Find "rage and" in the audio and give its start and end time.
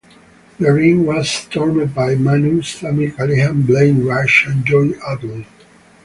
4.03-4.65